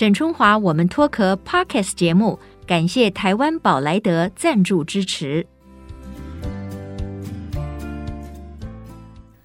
[0.00, 5.46] 沈春华，我们脱壳 Podcast 节目，感谢台湾宝莱德赞助支持。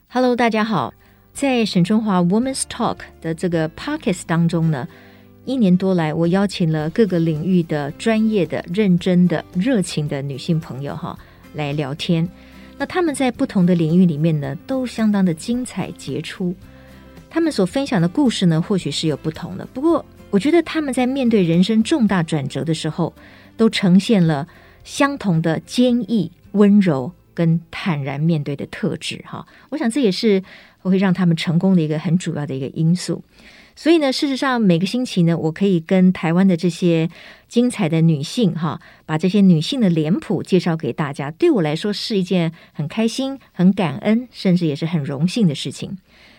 [0.07, 0.93] Hello，大家好，
[1.33, 4.87] 在沈春华 Women's Talk 的这个 Podcast 当中呢，
[5.43, 11.19] 一年多来，我邀请了各个领域的专业的、认真的、热情的女性朋友哈
[11.53, 12.25] 来聊天。
[12.77, 16.55] 那他们在不同的领域里面呢，都相当的精彩杰出。
[17.29, 20.05] 他们所分享的故事呢，或许是有不同的，不过。
[20.31, 23.13] 我觉得他们在面对人生重大转折的时候，
[23.55, 24.47] 都呈现了
[24.83, 29.23] 相同的坚毅、温柔跟坦然面对的特质。
[29.25, 30.43] 哈，我想这也是
[30.81, 33.23] 我会让他们成功的一个很主要的一个因素。
[33.77, 37.09] 所以呢，事实上每个星期呢，我可以跟台湾的这些
[37.49, 45.97] 精彩的女性，哈，把这些女性的脸谱介绍给大家，对我来说是一件很开心、很感恩，甚至也是很荣幸的事情。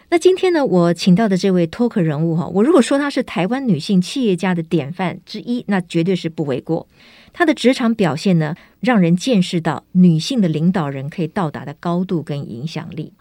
[0.08, 6.86] 那今天呢，我请到的这位脱壳人物哈，我如果说她是台湾女性企业家的典范之一，那绝对是不为过。
[7.32, 13.12] 她的职场表现呢，让人见识到女性的领导人可以到达的高度跟影响力。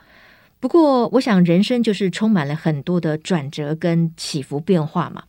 [0.60, 5.24] 不过，我想人生就是充满了很多的转折跟起伏变化嘛。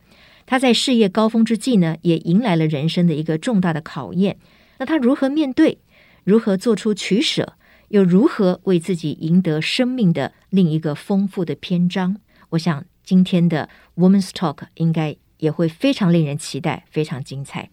[0.45, 4.37] 她在事业高峰之际呢，也迎来了人生的一个重大的考验。
[4.77, 5.79] 那她如何面对？
[6.23, 7.53] 如何做出取舍？
[7.89, 12.17] 又如何为自己赢得生命的另一个丰富的篇章？
[12.49, 17.69] 我想今天的 Woman's Talk 应该也会非常令人期待，非常精彩。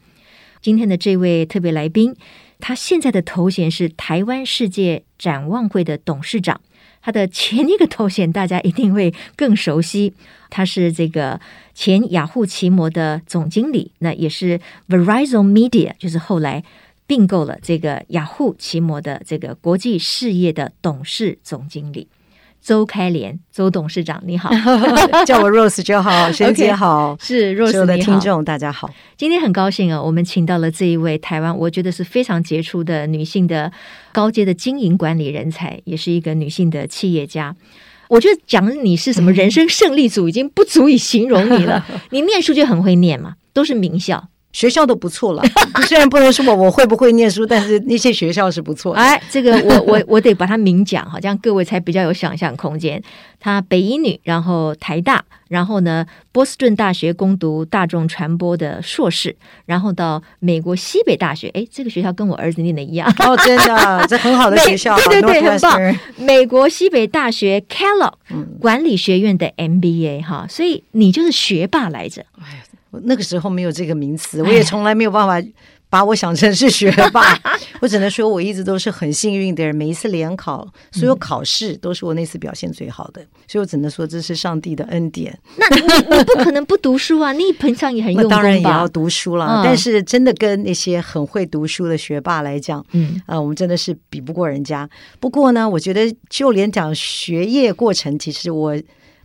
[0.61, 2.15] 今天的这位特别来宾，
[2.61, 6.61] 他现在的头衔是台湾世界展望会的董事长。
[7.03, 10.15] 他的前一个头衔大家一定会更熟悉，
[10.49, 11.39] 他是这个
[11.75, 16.65] 前雅虎奇摩的总经理，那也是 Verizon Media，就是后来。
[17.07, 22.09] 并购了这个雅虎奇摩的这个国际事业的董事总经理
[22.63, 24.49] 周开莲，周董事长，你好，
[25.27, 28.89] 叫我 Rose 就好， 沈姐好是 Rose 所有的听众大家好，
[29.19, 33.71] 今天很高兴啊，我们请到了这一位台湾，我觉得是非常杰出的女性的
[34.13, 37.55] 高阶的经营管理人才，也是一个女性的企业家。
[38.09, 41.85] 我觉得讲你是什么人生胜利组，已经不足以形容你了。
[42.13, 44.29] 你念书就很会念嘛，都是名校。
[44.55, 45.43] 学校都不错了，
[45.87, 49.01] 虽然不能说我我会不会念书，但是那些学校是不错的。
[49.01, 53.03] 哎，这个我我我得把它明讲哈，这样各位才比较有想象空间。
[53.41, 59.35] 他北医女，然后台大，然后呢波士顿大学攻读大众传播的硕士，
[59.67, 65.97] 然后到美国西北大学，哎，这个学校跟我儿子念的一样哦，真的，这很好的学校，对对对，很棒。
[66.17, 68.15] 美国西北大学 Kellogg
[68.61, 72.25] 管理学院的 MBA 哈，所以你就是学霸来着。
[72.41, 72.63] 哎
[73.05, 75.49] 那个时候没有这个名词，我也从来没有办法
[75.91, 77.23] 把我想成是学霸。
[77.81, 79.75] 我只能说，我一直都是很幸运的人。
[79.75, 85.39] 每一次联考，所有考试都是我那次表现最好的，所以我只能说这是上帝的恩典。
[85.57, 85.83] 那你
[86.17, 87.33] 你不可能不读书啊！
[87.33, 88.37] 你平常也很 用功吧？
[88.37, 94.89] 当然也要读书了，但是真的跟那些很会读书的学霸来讲，嗯啊，我们真的是比不过人家。
[95.21, 98.77] 不过呢，我觉得就连讲学业过程，其实我。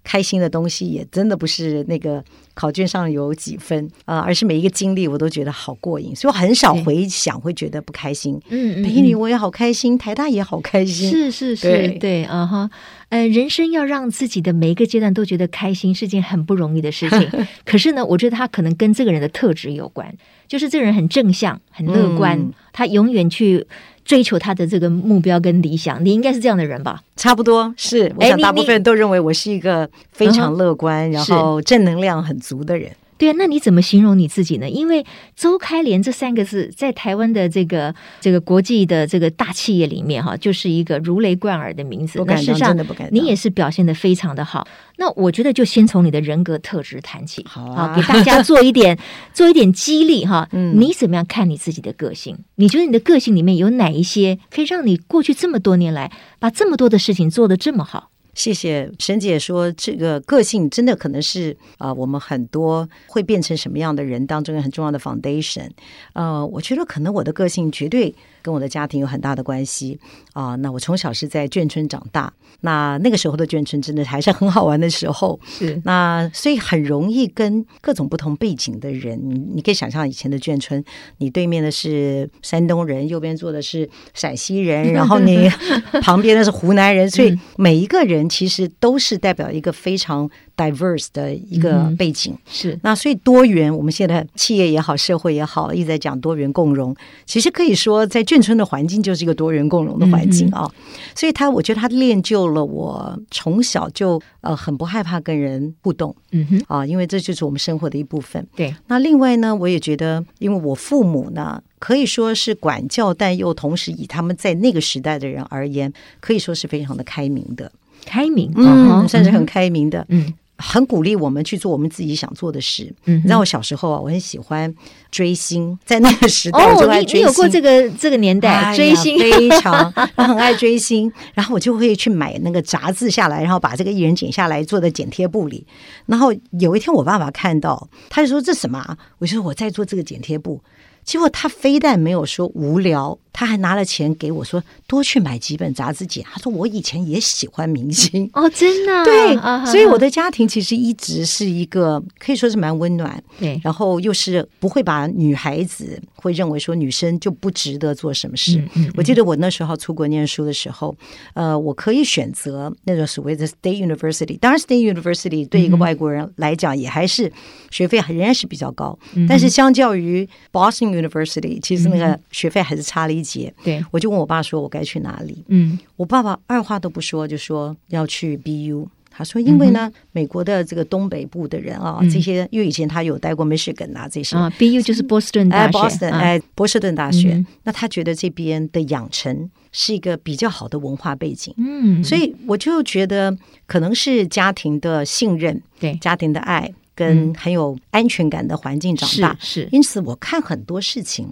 [0.04, 2.24] 开心的东西也真的不是那个
[2.54, 8.40] 考卷上有几分啊、呃，而是每一个经历我都觉得好过瘾，所以我很少回想会觉得不开心。
[8.50, 11.10] 嗯，北一女我也好开心，台大也好开心。
[11.10, 12.70] 是是是，对对啊哈，
[13.10, 17.30] 呃，人生要让自己的每一个阶段都觉得开心是件很不容易的事情。
[17.66, 20.14] 可是呢，我觉得他可能跟这个人的特质有关，
[20.48, 23.66] 就是这个人很正向、很乐观，嗯、他永远去。
[24.10, 27.00] 追求他的这个目标跟理想，你应该是这样的人吧？
[27.16, 32.92] 差不多是，我想大部分人都认为我是一个非常乐观，然后正能量很足的人。
[33.20, 34.68] 对啊，那你怎么形容你自己呢？
[34.68, 42.18] 因为周开莲这三个字在台湾的这个这个国际的这个大企业里面哈，就是一个如雷贯耳的名字。
[42.18, 43.10] 不敢当，真的不敢。
[43.12, 44.66] 你也是表现的非常的好。
[44.98, 48.98] 那我觉得就先从你的人格特质谈起，好啊，给大家做一点
[49.34, 50.48] 做一点激励哈。
[50.54, 52.38] 嗯，你怎么样看你自己的个性？
[52.56, 56.10] 你觉得你的个性里面有哪一些可以让你过去这么多年来
[56.40, 58.10] 把这么多的事情做得这么好？
[58.40, 65.70] 谢谢沈姐说，这个个性真的可能是啊、我们很多会变成什么样的人当中很重要的 foundation。
[66.14, 70.00] 呃，我觉得可能我的个性绝对跟我的家庭有很大的关系
[70.34, 70.58] 啊、呃。
[70.58, 72.32] 那我从小是在眷村长大，
[72.62, 75.40] 那那个时候的眷村真的还是很好玩的时候。
[75.46, 80.82] 是，那所以很容易跟各种不同背景的人，你你可以想象以前的眷村，
[81.18, 85.50] 你对面的是山东人，右边坐的是陕西人，然后你
[86.02, 88.30] 旁边的是湖南人，所以每一个人。
[88.30, 92.34] 其实都是代表一个非常 diverse 的一个背景。
[92.34, 96.94] 嗯、是那所以多元，我们现在企业也好，社会也好，一直在讲多元共融。
[97.26, 100.70] 其实可以说，在眷村的环境就是一个多元共融的环境啊。
[100.70, 100.72] 嗯、
[101.16, 106.14] 所以他，我觉得他练就了我从小就呃很不害怕跟人互动。
[106.32, 108.46] 嗯哼啊，因为这就是我们生活的一部分。
[108.56, 108.76] 对。
[108.88, 111.64] 那另外呢，我也觉得，因为我父母呢。
[111.80, 117.72] 可以说是管教，但又同时以他们在那个时代的人而言，可以说是非常的开明的，
[118.04, 122.94] 开明，嗯，算是很开明的，嗯，很鼓励我们去做我们自己想做的事。
[123.06, 124.74] 嗯，然后我小时候啊，我很喜欢
[125.10, 135.66] 追星，在那个时代，哦，你你有过这个这个年代追星，非常，我很爱追星，然后我就会去买那个杂志下来，然后把这个艺人剪下来做在剪贴布里。
[136.06, 140.62] 然后有一天我爸爸看到，他就说：“这什么啊？”我就说：“我在做这个剪贴布。”
[141.04, 143.18] 结果他非但没有说无聊。
[143.32, 146.24] 他还拿了钱给我说，多去买几本杂志剪。
[146.24, 148.30] 他说我以前也喜欢明星。
[148.34, 158.62] 哦，真的对，所以我的家庭其实一直是一个可以说是蛮温暖，对，然后又是不会把女孩子会认为说女生就不值得做什么事。
[158.96, 160.96] 我记得我那时候出国念书的时候，
[161.36, 167.32] 呃，我可以选择那个所谓的 State University，当然 State University 对一个外国人来讲也还是
[167.70, 168.98] 学费仍然是比较高，
[169.28, 173.19] 但是相较于 Boston University，其实那个学费还是差了一。
[173.64, 178.88] 对，我就问我爸说：“我该去哪里？”嗯，我爸爸二话都不说，就说要去 BU。
[179.12, 187.34] 他说：“因为呢，嗯、美国的这个东北部的人啊，嗯、这些因为以前他有待过 Michigan 啊，这些啊，BU 就是波士顿大学，哎，波士顿大学。
[187.34, 191.54] 嗯、那他觉得这边的养成是一个比较好的文化背景。
[191.58, 193.36] 嗯，所以我就觉得
[193.66, 199.36] 可能是家庭的信任，对家庭的爱，跟很有安全感的环境长大。
[199.42, 201.28] 是，是因此我看很多事情。”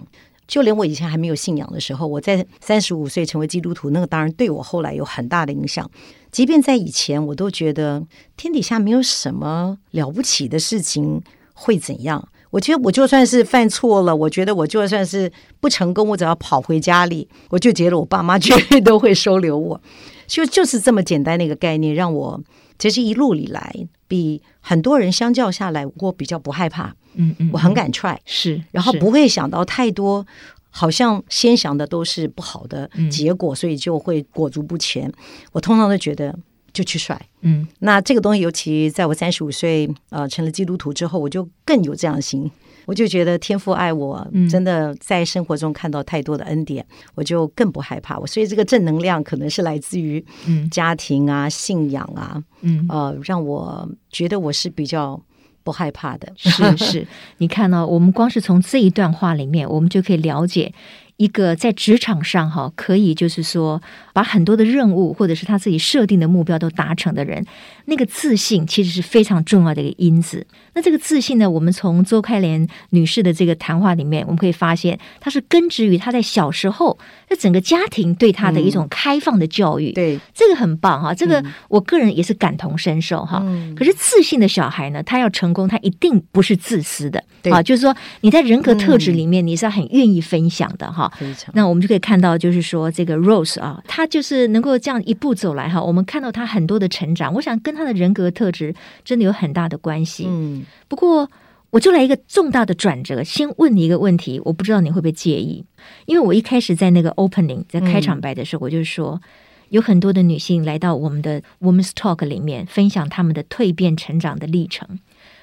[0.48, 5.88] 就连我以前还没有信仰的时候，我在三十五岁成为基督徒，那个当然对我后来有很大的影响。
[6.32, 8.04] 即便在以前，我都觉得
[8.36, 11.22] 天底下没有什么了不起的事情
[11.52, 12.28] 会怎样。
[12.50, 15.30] 我觉得我就算是犯错了，我觉得我就算是
[15.60, 19.78] 不成功，我只要跑回家里，我就觉得我爸妈绝对都会收留我。
[20.26, 22.42] 就就是这么简单的一个概念，让我
[22.78, 26.94] 其实一路以来比很多人相较下来，我比较不害怕。
[27.18, 30.26] 嗯嗯，我很敢 try，是，然后不会想到太多，
[30.70, 35.12] 好像先想的都是不好的结果，所以就会裹足不前。
[35.52, 36.34] 我通常都觉得
[36.72, 42.50] 就去甩，嗯，那这个东西，尤其在我三十五岁呃成了基督徒之后，我就更有这样的心。
[42.86, 48.18] 我就觉得天父爱我，真的在生活中看到太多的恩典，嗯、我就更不害怕。
[48.18, 50.24] 我所以这个正能量可能是来自于
[50.70, 52.86] 家庭啊、信仰啊，嗯。
[52.88, 55.20] 呃，让我觉得我是比较
[55.68, 56.32] 不害怕的。
[56.34, 57.06] 是是，
[57.36, 60.72] 你看到、我们光是从这一段话里面，我们就可以了解。
[61.18, 63.82] 一个在职场上哈，可以就是说
[64.12, 67.44] 把很多的任务或者是他自己设定的目标都达成的人，
[67.86, 70.46] 那个自信其实是非常重要的一个因子。
[70.74, 76.96] 那这个自信呢，我们从周开莲女士的这个谈话里面，我们可以发现，她是根植于她在小时候，
[77.28, 79.90] 在整个家庭对她的一种开放的教育。
[79.90, 83.42] 嗯、对，这个很棒哈，这个我个人也是感同身受哈。
[83.44, 87.24] 嗯、可是自信的小孩呢，他要成功，他一定不是自私的。
[87.50, 91.07] 啊，就是说你在人格特质里面，你是很愿意分享的哈。
[91.52, 95.82] 那我们就可以看到，就是说这个 Rose 啊，她就是能够这样一步走来哈。
[95.82, 98.74] 我们看到她很多的成长，我想跟她的人格特质
[99.04, 100.26] 真的有很大的关系。
[100.28, 101.30] 嗯，不过
[101.70, 105.64] 我就来一个重大的转折，先问你一个问题，我不知道你会不会介意，
[106.06, 109.20] 因为我一开始在那个 opening 在开场白的时候，我就说
[109.68, 114.98] 有很多的女性来到我们的 Women's Talk 里面分享她们的蜕变成长的历程。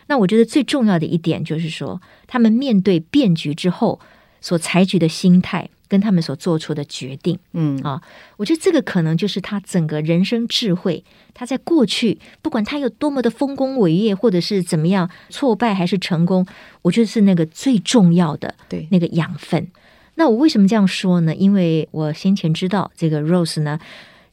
[0.08, 4.00] 那我觉得最重要的一点就是说，她们面对变局之后
[4.46, 5.68] 所采取的心态。
[5.88, 8.02] 跟他们所做出的决定，嗯啊，
[8.38, 11.04] 我觉得这个可能就是他整个人生智慧。
[11.32, 16.44] 他在过去，不管他有多么的丰功伟业，或者是怎么样挫败还是成功，
[16.82, 19.68] 我觉得是那个最重要的，对那个养分。
[20.16, 21.36] 那我为什么这样说呢？
[21.36, 23.80] 因为我先前知道这个 Rose 呢。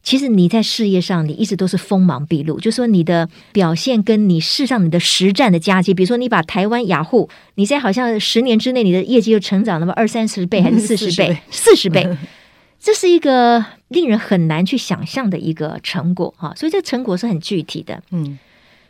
[0.03, 2.59] 其实你在事业上，你一直都是锋芒毕露。
[2.59, 11.39] 就说你的表现跟你事实上你的实战的佳绩，比如说你把台湾雅虎，你在好像十年之内你的业绩又成长那么二三十倍还是 四十倍？
[11.53, 12.05] 四十倍，
[12.81, 16.53] 这是一个令人很难去想象的一个成果哈。
[16.57, 18.39] 所以这成果是很具体的，嗯。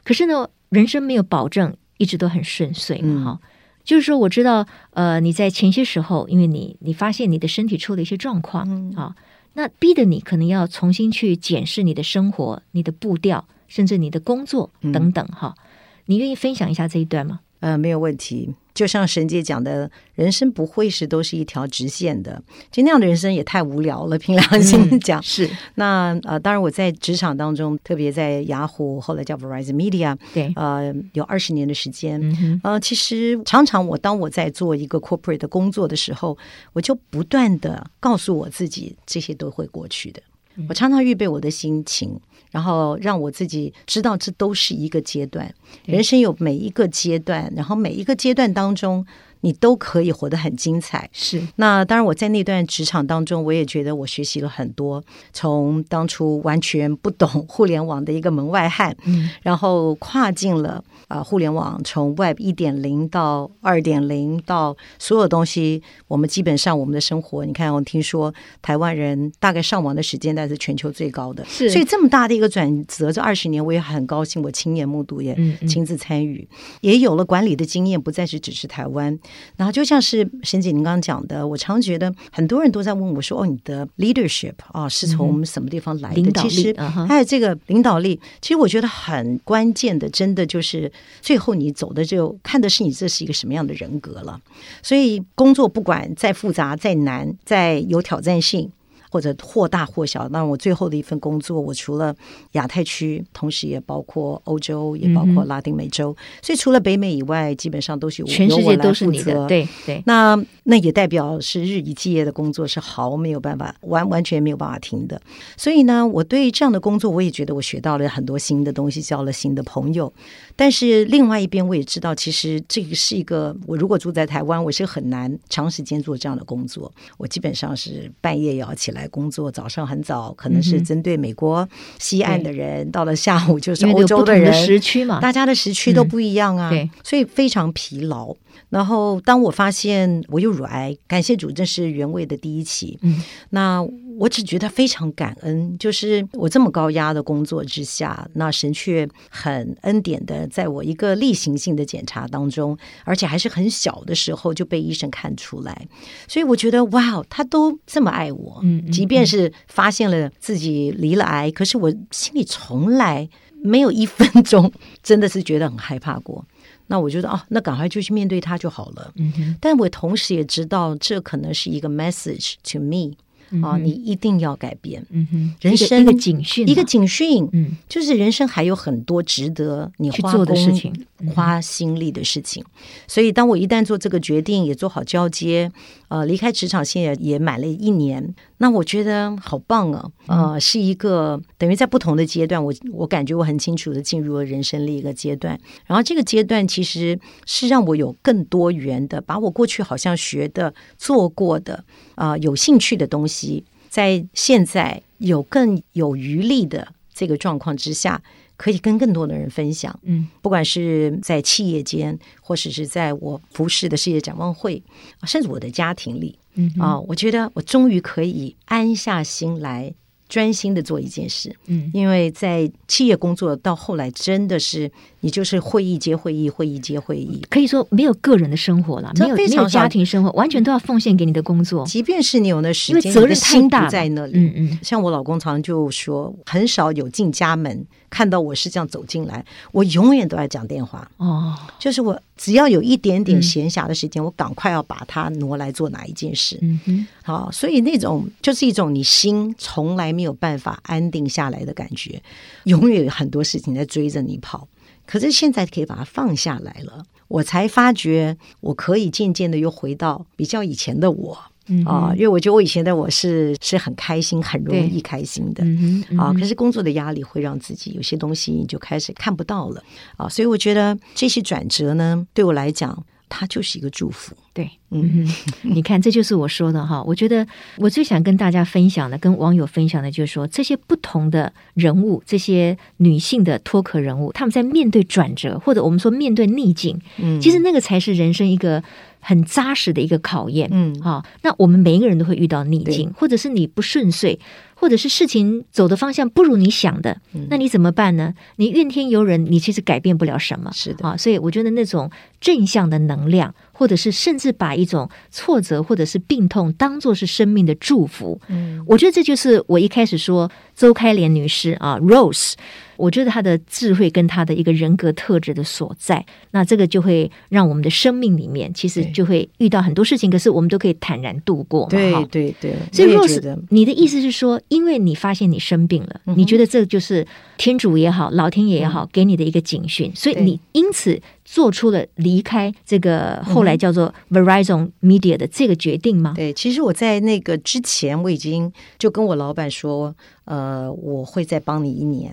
[0.05, 3.39] 可是呢，人生没有保证一直都很顺遂嘛哈。
[3.43, 3.49] 嗯、
[3.85, 8.63] 就是说，我知道呃你在前些时候，因为你你发现你的身体出了一些状况
[8.97, 9.15] 啊。
[9.15, 9.25] 嗯
[9.55, 15.55] 那逼得你可能要重新去检视你的生活、你的步调，甚至你的工作等等哈。
[15.57, 15.63] 嗯、
[16.07, 17.41] 你愿意分享一下这一段吗？
[17.63, 18.55] 呃，没有问题。
[18.75, 24.19] 就像神姐讲的，人生不会是都是一条直线的，就那样的人生也太无聊了。
[24.19, 32.19] 凭良心讲，嗯、是那呃，当然我在职场当中，特别在雅虎，后来叫 Verizon Media，对，呃，有二十年的时间。
[32.23, 36.37] 嗯、呃，其实常常我当我在做一个 corporate 的工作的时候，
[36.73, 40.23] 我就不断的告诉我自己，这些都会过去的。
[40.57, 42.19] 嗯、我常常预备我的心情。
[42.53, 45.53] 然后让我自己知道，这都是一个阶段。
[45.85, 49.05] 人生有每一个阶段，然后每一个阶段当中，
[49.43, 51.09] 你都可以活得很精彩。
[51.13, 51.41] 是。
[51.57, 55.05] 那当然，我在那段职场当中，我也觉得我学习了很多。
[55.33, 60.83] 从当初完全不懂互联网的一个门外汉，嗯，然后跨进了。
[61.09, 68.33] 啊，互联网从 Web 一点零到二点零到所有东西，我们基本上我们的生活，你看，我听说
[68.63, 71.45] 台湾人大概上网的时间，那是全球最高的。
[71.45, 75.37] 是，所以这么大的一个转折，这二十年我也很高兴，我亲眼目睹，也
[75.69, 79.19] 亲自参与，嗯嗯也有了管理的经验，不再是只是台湾。
[79.57, 86.75] 然后就像是沈姐您刚刚讲的，我常觉得很多人都在问我说：“哦，你的 leadership 啊，是从什么地方来的？”其实
[87.09, 90.91] 还有这个领导力，其实我觉得很关键的，真的就是。
[91.21, 94.41] 最后，你走的就看的是你这是一个什么样的人格了。
[94.83, 98.71] 所以，工作不管再复杂、再难、再有挑战性。
[99.13, 102.17] 或者或大或小，那我最后的一份工作，我除了
[102.53, 109.47] 亚太区，同时也包括欧洲，也包括拉丁美洲，嗯、所以除了北美以外，基本上都是全世界都是你的。
[109.47, 115.21] 对对，那那也代表是日以继夜的工作是毫没有办法完完全没有办法停的。
[115.59, 120.11] 所以呢，我对这样的工作，我也觉得我学到了很多新的东西，交了新的朋友。
[120.57, 126.91] 但是另外一边，我也知道，其实这个是一个我如果住在台湾，我是很难长时间做这样的工作。
[127.19, 129.02] 我基本上是半夜要起来。
[129.09, 131.69] 工作早上很早，可能是针对美国
[131.99, 134.53] 西岸的人；嗯、到了下午就是欧洲的人。
[134.53, 138.35] 的时区嘛，大家的时区都不一样啊，嗯、所以非常疲劳。
[138.69, 142.99] 然后当我发现我有乳癌，感谢主，这是原位的第一期。
[143.03, 143.87] 嗯，那。
[144.19, 155.87] 我只觉得非常感恩，就是我这么高压的工作之下，那神却很恩典的，在我一个例行性的检查当中，而且还是很小的时候就被医生看出来，
[156.29, 163.29] 所以我觉得哇，他都这么爱我，嗯，即便是发现了自己离了癌，可是我心里从来
[163.63, 164.71] 没有一分钟
[165.03, 166.45] 真的是觉得很害怕过。
[166.89, 169.13] 那我觉得哦，那赶快就去面对他就好了。
[169.17, 173.17] 嗯，但我同时也知道，这可能是一个 message to me。
[173.63, 175.05] 啊，你一定要改变。
[175.11, 177.49] 嗯哼，人生一个警讯，一个警讯。
[177.53, 180.93] 嗯，就是人生还有很多值得你去做的事情、
[181.35, 182.65] 花心力的事情。
[183.07, 185.71] 所以，当我一旦做这个决定，也做好交接，
[186.13, 190.11] 呃，离开职场，现在也买了一年，那我觉得好棒啊！
[190.27, 195.59] 呃，是一个等于在不同的阶段，我我感觉我很清楚的进入了人生另一个阶段。
[195.87, 201.83] 然后，这个阶段其实是让我有更多元的，把我过去好像学的、做过的。
[202.17, 208.23] 啊、呃，有兴趣的东西，在现在有更有余力的这个状况之下，
[208.63, 209.99] 可以跟更多的人分享。
[210.05, 214.81] 嗯，不管是在企业间，或者是在我服饰的事业展望会，
[215.25, 219.93] 甚至我的家庭里，嗯啊、呃，我觉得我终于可以安下心来。
[220.29, 224.91] 专心的做一件事，嗯，因为在企业工作到后来，真的是
[225.23, 231.87] 你就是会议接会议，会议接会议，可以说没有个人的生活了，没有没有家庭生活，完全都要奉献给你的工作。
[231.87, 234.33] 即便是你有那时间，因为责任太大在那里。
[234.35, 241.11] 嗯嗯，像我老公常常就说，很少有进家门看到我是这样走进来，我永远都在讲电话。
[241.17, 242.21] 哦，就是我。
[242.35, 246.59] 只要有一点点闲暇的时间，嗯、我赶快要把它挪来做哪一件事。
[246.61, 252.21] 嗯哼，好，所以那种就是一种你心从来没有办法安定下来的感觉，
[252.65, 254.67] 永远有很多事情在追着你跑。
[255.13, 261.39] 可是现在可以把它放下来了，我才发觉我可以渐渐的又回到比较以前的我。
[261.67, 265.63] 嗯啊，因为我觉得我以前的我是是很开心，很容易开心的。
[265.65, 269.85] 嗯嗯、啊，可是工作的压力会让自己有些东西你就开始看不到了
[270.17, 274.35] 啊，所以我觉得这些转折呢，对我来讲，它就是一个祝福。
[274.55, 275.35] 对，嗯哼，
[275.75, 277.03] 你看，这就是我说的哈。
[277.05, 277.47] 我觉得
[277.79, 288.83] 我最想跟大家分享的，跟网友分享的，就是说这些不同的人物，这些女性的脱壳人物，他们在面对转折，或者我们说面对逆境，嗯，其实那个才是人生一个。
[289.25, 294.37] 很扎实的一个考验，嗯，好，那我们每一个人都会遇到逆境，或者是你不顺遂，
[294.75, 298.35] 或者是事情走的方向不如你想的，嗯、那你怎么办呢？
[298.57, 300.73] 你怨天尤人，你其实改变不了什么。
[300.75, 312.53] 是的啊，所以我觉得那种正向的能量，或者是甚至把一种挫折或者是病痛当做是生命的祝福，嗯，我觉得这就是我一开始说周开莲女士啊，Rose。
[312.97, 321.89] 我觉得他的智慧跟他的一个人格特质的所在，那这个就会让我们的生命里面其实就会遇到很多事情，可是我们都可以坦然度过嘛。
[321.89, 322.75] 对对对。
[322.93, 336.35] 所以，Rose，你的意思是说，因为你发现你生病了，嗯、你觉得这就是天主也好，老天爷也好，给你的一个警讯，所以你因此做出了离开这个后来叫做 Verizon Media 的这个决定吗？
[336.37, 342.33] 对，其实我在那个之前，我已经就跟我老板说，呃，我会再帮你一年。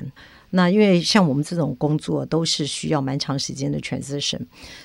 [0.51, 4.39] 那因为像我们这种工作都是需要蛮长时间的 transition，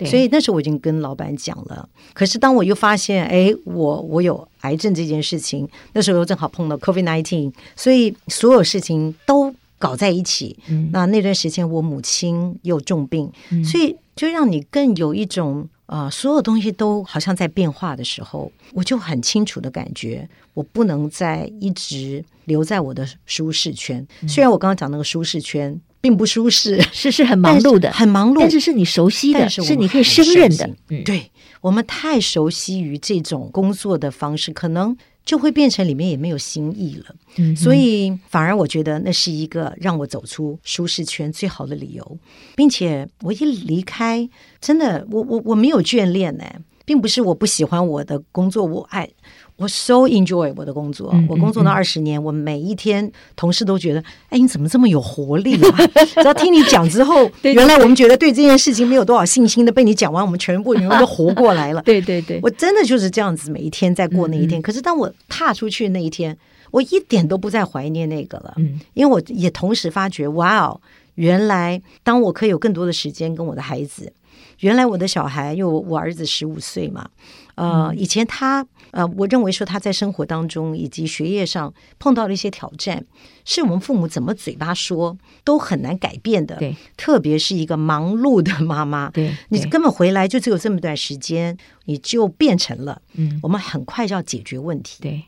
[0.04, 1.88] 所以那时候我已经跟老板讲了。
[2.12, 10.56] 可是当我又发现，哎，我我有癌症这件事情，那时候又正好碰到 COVID nineteen，所以所有事情都搞在一起。
[10.68, 15.68] 嗯、那那段时间我母亲又重病，嗯、所以就让你更有一种。
[15.87, 24.07] 啊、呃，所有东西都好像在变化的时候，我就很清楚的感觉，我不能再一直留在我的舒适圈。
[24.23, 30.71] 嗯、虽然我刚刚讲那个舒适圈并不舒适，是是很忙碌的，很忙碌，但是是你熟悉的，是，是你可以胜任的。
[30.88, 34.97] 嗯、对，我们太熟悉于这种工作的方式，可能。
[35.25, 42.19] 就会变成里面也没有新意了，嗯、所以反而我觉得那是一个让我走出舒适圈最好的理由，
[42.54, 44.28] 并且我一离开，
[44.61, 46.45] 真的，我我我没有眷恋呢，
[46.85, 49.09] 并不是我不喜欢我的工作，我爱。
[49.56, 55.87] 我 so enjoy 我的工作，我工作了二十年，我每一天同事都觉得，哎，你怎么这么有活力啊？
[56.16, 61.80] 只要听你讲之后，原来我们觉得对这件事情没有多少信心的，被你讲完，我们全部人都活过来了。
[61.82, 64.61] 对对对，我真的就是这样子，每一天在过那一天。
[64.61, 66.37] 可是当我踏出去那一天，
[66.73, 70.80] 我一点都不再怀念那个了，嗯，因为我也同时发觉，哇哦，
[71.14, 74.12] 原来当我可以有更多的时间跟我的孩子，
[74.58, 77.08] 原来我的小孩，因为我我儿子十五岁嘛。
[77.56, 83.04] 呃，以前他呃，我认为说他在生活当中以及学业上碰到了一些挑战，
[83.44, 86.56] 是我们父母怎么嘴巴说都很难改变的。
[86.56, 95.02] 对，特别是一个忙碌的妈妈，对，对你根本回来就只有这么段时间，你就变成了，嗯，我们很快就要解决问题。
[95.02, 95.25] 对，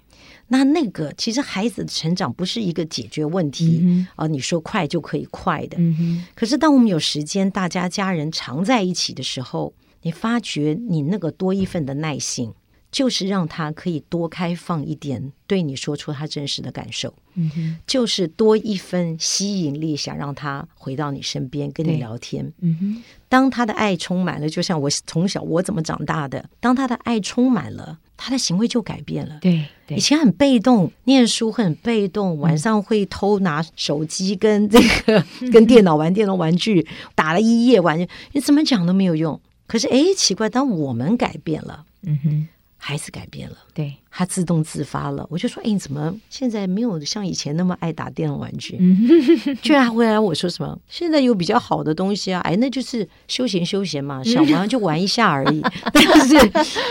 [0.49, 5.77] 那那个其实孩子的成长不是一个解决问题啊，嗯哼，呃，你说快就可以快的。
[5.79, 9.73] 嗯哼，可是当我们有时间，大家家人常在一起的时候。
[10.07, 12.53] 你发觉你那个多一份的耐心，
[12.93, 17.13] 就是让他可以多开放一点，对你说出他真实的感受。
[17.35, 22.53] 嗯哼，就是多一分吸引力，想让他回到你身边跟你聊天。
[22.61, 29.39] 嗯哼，当他的爱充满了，就像我从小我怎么长大的，当他的爱充满了，他的行为就改变了。
[29.41, 37.99] 对，对，以前很被动，念书很被动，晚上会偷拿手机跟这个 跟电脑玩电动玩具，打了一夜玩，
[38.33, 39.39] 你怎么讲都没有用。
[39.67, 42.49] 可是，哎，奇怪，当我们改变了，嗯哼，
[42.79, 45.27] 孩子改变了，对，他自动自发了。
[45.29, 48.79] 我就说，哎，你怎么现在没有像以前那么爱打电动玩具？
[49.61, 50.79] 居然还会来我说什么？
[50.89, 55.61] 现在有比较好的东西啊，哎，那就是休闲休闲嘛，小玩就玩一下而已。
[55.93, 56.37] 但是，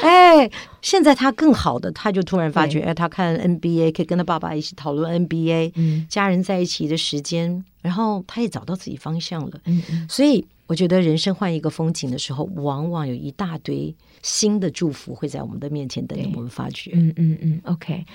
[0.03, 0.49] 哎，
[0.81, 10.45] 现在他更好的，他就突然发觉，对哎，他看 NBA 可以跟他爸爸一起讨论 NBA，嗯，家人在一起的时间，然后他也找到自己方向了，嗯嗯，所以。
[10.67, 16.91] 我觉得人生换一个风景的时候，往往有一大堆新的祝福会在我们的面前等着我们发掘。
[16.93, 18.05] 嗯嗯嗯，OK。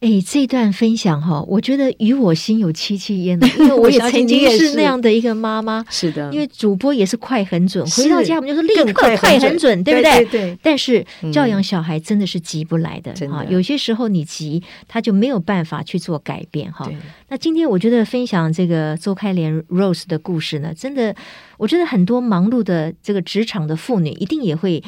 [0.00, 5.84] 哎，这段分享哈，我觉得与我心有戚戚焉的，因为 我也曾经是那样的一个妈妈。
[5.90, 10.24] 是的，因为主播也是快很准，回到家我们就是立刻快很准，对不对？
[10.26, 10.58] 对。
[10.62, 16.88] 但是教养小孩真的是急不来的哈，有些时候你急，他就没有办法去做改变哈。
[17.28, 21.12] 那今天我觉得分享这个周开莲 Rose 的故事呢，真的，
[21.56, 24.80] 我觉得很多忙碌的这个职场的妇女一定也会。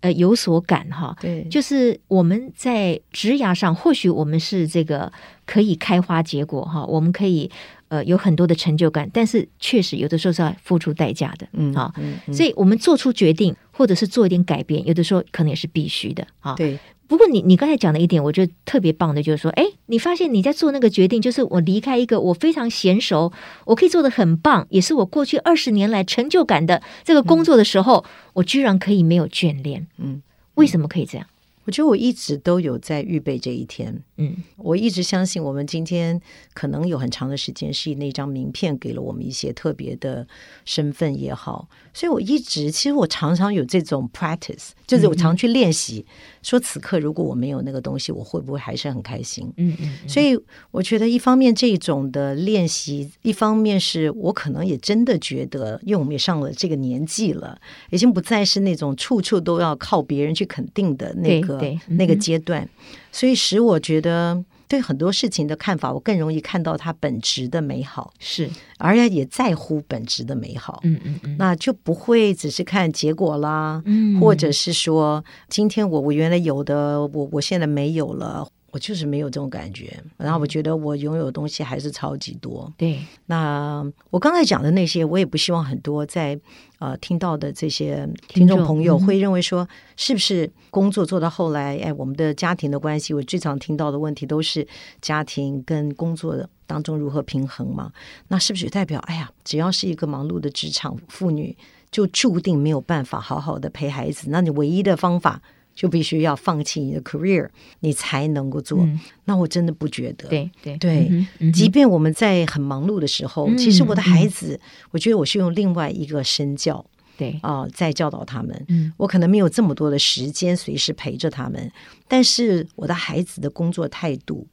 [0.00, 5.10] 呃，有所感哈，对，就是我们在职涯上，或许我们是这个
[5.44, 7.50] 可以开花结果哈，我们可以
[7.88, 16.78] 呃有很多的成就感，但是确实有的时候是要付出代价的，嗯啊，嗯嗯，所以我们做出决定，或者是做一点改变，有的时候可能也是必须的啊，对。
[17.08, 23.32] 不过你你刚才讲的一点，我觉得特别棒的，就是说，哎，你发现你在做那个决定，就是我离开一个我非常娴熟，
[23.64, 30.20] 我可以做的很棒，也是我过去二十年来成就感的这个工作的时候，嗯、我居然可以没有眷恋，嗯，
[30.54, 31.26] 为什么可以这样？
[31.64, 34.00] 我觉得我一直都有在预备这一天。
[34.18, 36.20] 嗯，我一直相信，我们今天
[36.54, 40.24] 可能有很长的时间是那张名片给了我们一些特别的
[40.64, 46.06] 身份也好，所以我一直其实我常常有这种 practice，就是我常去练习，
[46.46, 49.52] 说此刻如果我没有那个东西，我会不会还是很开心？
[49.56, 50.38] 嗯嗯，所以
[50.70, 57.58] 我觉得一方面这种的练习，一方面是我可能也真的觉得，因为我们也上了这个年纪了，
[57.90, 62.68] 已经不再是那种处处都要靠别人去肯定的那个那个阶段。
[63.10, 70.80] 所以使我觉得对很多事情的看法，我更容易看到它本质的美好，是，而且也在乎本质的美好。
[70.82, 78.48] 嗯嗯嗯，那就不会只是看结果啦，嗯，或者是说今天我我原来有的，我我现在没有了。
[78.76, 82.70] 我就是没有这种感觉，然后我觉得我拥有的东西还是超级多。
[82.76, 86.38] 对，那我刚才讲的那些，我也不希望很多在
[86.78, 94.68] 呃听到的这些听众朋友会认为说，是不是工作做到后来，哎，我们的家庭的关系，我最常听到的问题都是
[95.00, 97.90] 家庭跟工作的当中如何平衡嘛？
[98.28, 101.56] 那是不是代表，哎呀，只要是一个忙碌的职场妇女，
[101.90, 104.28] 就注定没有办法好好的陪孩子？
[104.28, 105.40] 那你唯一的方法？
[105.76, 107.48] 就必须要放弃你的 career，
[107.80, 108.80] 你才能够做。
[108.80, 110.26] 嗯、那我真的不觉得。
[110.28, 116.84] 对对对，嗯嗯、即便我们在很忙碌的时候，嗯、其实我的孩子，嗯、我觉得我是用另外一个身教，
[117.18, 118.64] 对啊、呃，在教导他们。
[118.68, 121.70] 嗯、我可能没有这么多的时间随时陪着他们，
[122.08, 124.48] 但是我的孩子的工作态度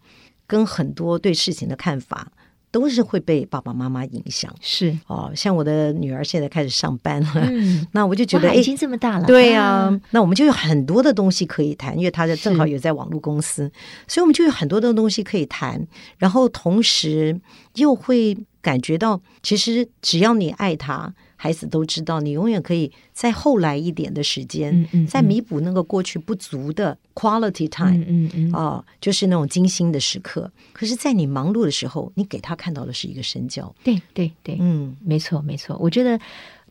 [0.45, 2.31] 跟很多对事情的看法。
[2.73, 4.97] 都是会被爸爸妈妈影响，是。
[5.05, 13.71] 哦，像我的女儿现在开始上班了，嗯、 那我就觉得已经这么大了，对呀、啊，啊、那我们就有很多的东西可以谈，因为她在正好也在网络公司，
[14.07, 15.85] 所以我们就有很多的东西可以谈，
[16.17, 17.39] 然后同时
[17.75, 21.13] 又会感觉到，其实只要你爱他。
[21.43, 30.49] 孩子都知道，你永远可以在后来一点的时间，嗯嗯嗯、再弥补那个过去不足的 quality time，嗯嗯嗯、啊，就是那种精心的时刻。
[30.71, 33.75] 可是，在你忙碌的时候，你给他看到的是一个身教。
[33.83, 36.17] 对对对，嗯，没错没错，我觉得。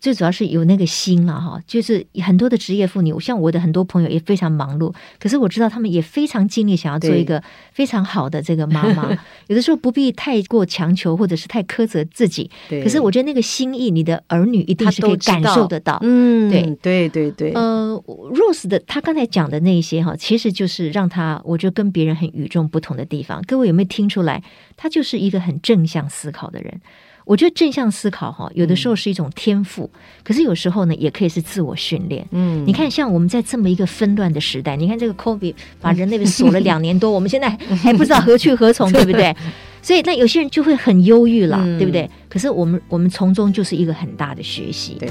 [0.02, 7.40] 最主要是有那个心了哈，就是很多的职业妇女，像我的很多朋友也非常忙碌，可是我知道他们也非常尽力想要做一个
[7.72, 9.16] 非常好的这个妈妈。
[9.46, 12.50] 有的时候不必太过强求，或者是太苛责自己。
[12.68, 12.82] 对。
[12.82, 16.00] 可是我觉得那个心意，你的儿女一定是可以感受得到。
[16.02, 17.52] 嗯，对对对对。
[17.52, 23.40] 呃，Rose 的他刚才讲的那些哈，其实就是让他我觉得跟别人很与众不同的地方。
[23.46, 24.42] 各位有没有听出来？
[24.76, 26.80] 他就是一个很正向思考的人。
[27.24, 32.26] 我觉得正向思考哈，有的时候是一种天赋，嗯、可是有时候呢，也可以是自我训练。
[32.32, 37.48] 嗯，你看，像我们在这么一个纷乱的时代，你看这个 COVID 把人类被锁了两年多， 我们现在
[37.82, 39.34] 还不知道何去何从，对不对？
[39.82, 42.08] 所以那有些人就会很忧郁了，嗯、对不对？
[42.28, 44.96] 可是我们我们从中就是一个很大的学习。
[44.98, 45.10] 对。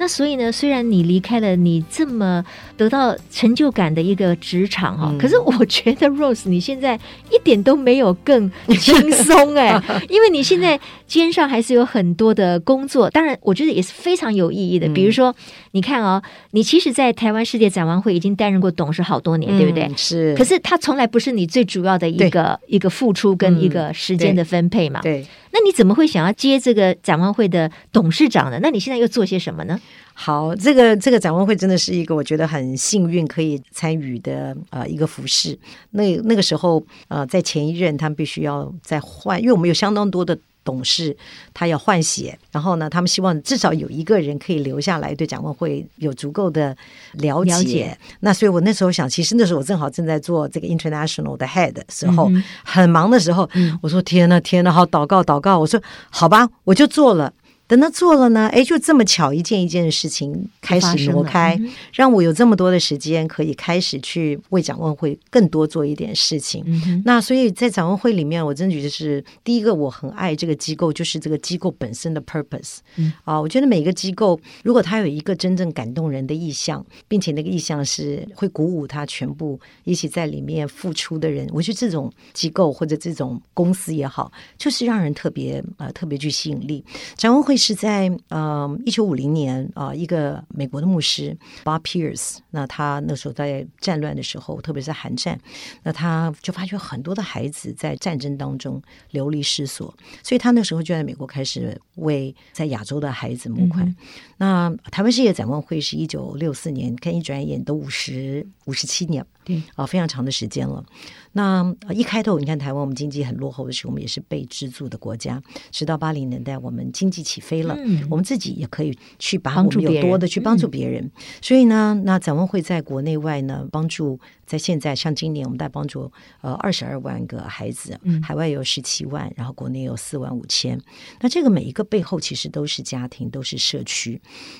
[0.00, 2.44] 那所以呢，虽然你离开了你这么
[2.78, 6.98] 得到成就感的一个职场哈，嗯、可是我觉得 Rose 你现在
[7.30, 14.88] 一点都没有更轻松哎， 因为你现在肩上还是有很多的工作，当然我觉得也是非常有意义的。
[14.94, 15.34] 比如说，
[15.72, 19.82] 你看哦，你其实，在台湾世界展望会已经担任过董事好多年，对不对？
[19.84, 20.34] 嗯、是。
[20.36, 25.00] 可是他从来不是你最主要的一个一个付出跟一个时间的分配嘛。
[25.02, 25.22] 对。
[25.22, 28.60] 对那你怎么会想要接这个展望会的董事长呢？
[28.62, 29.80] 那你现在又做些什么呢？
[30.12, 35.58] 好，这个这个展望会真的是一个我觉得很幸运可以参与的呃一个服饰。
[35.90, 40.38] 那那个时候呃，在前一任他们必须要再换，因为我们有相当多的。
[40.64, 41.16] 董事
[41.54, 46.76] 他要换血，然后呢，他们希望至少有一个人可以留下来，对展望会有足够的
[47.12, 47.50] 了解。
[47.52, 47.98] 了解。
[48.20, 57.32] 那所以我那时候想，其实那时候我正好正在做这个 international 的 head 的时候，嗯、很忙的时候，嗯、我说天呐，天呐，好祷告祷告，我说好吧，我就做了。
[57.68, 66.64] 等他做了呢，哎，就这么巧，一件一件的事情开始挪开，嗯、让我有这么多的时间可以开始去为展望会更多做一点事情。
[66.66, 72.78] 嗯、那所以在展望会里面，我真的觉得是第一个，我很爱这个机构，就是这个机构本身的 purpose。
[72.96, 86.82] 嗯、啊，我觉得每个机构如果他有一个真正感动人的意向，并且那个意向是会鼓舞他全部一起在里面付出的人，我觉得这种机构或者这种公司也好，就是让人特别呃特别具吸引力。
[87.14, 87.57] 展望会。
[87.58, 95.38] 是在嗯一九五零年啊、呃，一个美国的牧师 Bob Pierce，那他那时候在战乱的时候，特别是韩战，
[95.82, 99.92] 那他就发觉很多的孩子在战争当中流离失所，
[100.22, 103.94] 所以他那时候就在美国开始为在亚洲的孩子募款。
[104.38, 110.84] 那台湾世界展望会是一九六四年，看一转眼都五十五十七年，对啊、呃，非常长的时间了。
[111.32, 117.62] 那一开头，你看台湾我们经济很落后的时候，我们也是被资助的国家，直到八零年代我们经济起飞。
[117.62, 121.02] 了，嗯、我们自己也可以去把我们有多的去帮助别人。
[121.04, 121.10] 嗯、
[121.42, 124.18] 所以呢，那展望会在国内外呢帮助。
[124.48, 130.80] 在现在，像今年我们在帮助呃二十二万个孩子，海外有十七万，然后国内有四万五千。
[131.20, 134.18] 那这个每一个背后其实都是家庭，都是社区。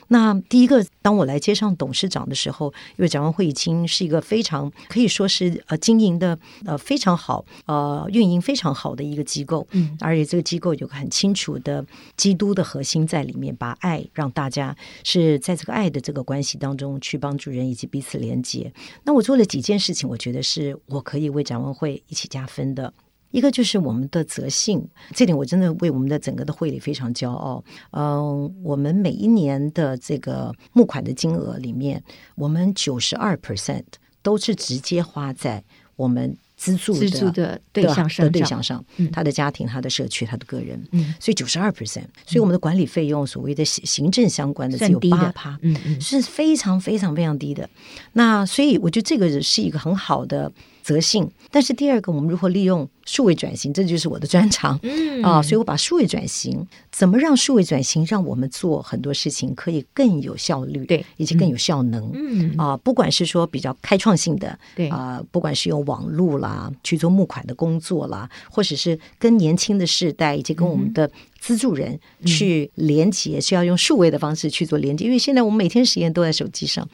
[0.09, 11.85] 那第一个，当我来接上董事长的时候，因为展望会已经是一个非常可以说是呃经营的呃非常好呃运营非常好的一个机构，嗯，而且这个机构有个很清楚的
[12.17, 18.71] 基督的核心在里面，把爱让大家是在这个爱的这个关系当中去帮助人以及彼此连接。
[19.05, 19.79] 那我做了几件。
[19.79, 22.93] 事情我觉得是我可以为展望会一起加分的，
[23.31, 27.63] 一个就是我们的责性，这点我真的为我们的整个的会里非常骄傲。
[27.91, 32.03] 嗯，我们每一年的这个募款的金额里面，
[32.37, 33.85] 我们九十二 percent
[34.23, 35.63] 都是直接花在
[35.97, 36.37] 我们。
[36.59, 47.71] 资助的，资助的对象上，的对象上，嗯、他的家庭、他的社区、他的个人，嗯，所以九十二 percent，所以我们的管理费用，所谓的行政相关的只有八趴，嗯嗯，是非常非常非常低的。
[48.15, 50.53] 那所以我觉得这个是一个很好的
[50.89, 51.31] 责性。
[51.51, 52.89] 但是第二个，我们如何利用？
[53.09, 55.23] 数位转型，这就是我的专长，嗯。
[55.23, 62.55] 啊，所以我把数位转型，怎么让数位转型让我们做很多事情可以更有效率，对，以及更有效能，嗯。
[62.59, 64.89] 啊，不管是说比较开创性的，对。
[64.91, 76.87] 啊，不管是用网络啦去做募款的工作啦，或者是跟年轻的世代以及跟我们的资助人去连接，需要用数位的方式去做连接，因为现在我们每天实验都在手机上，